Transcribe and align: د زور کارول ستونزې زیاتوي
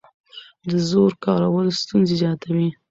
د 0.69 0.71
زور 0.89 1.11
کارول 1.25 1.67
ستونزې 1.81 2.15
زیاتوي 2.21 2.67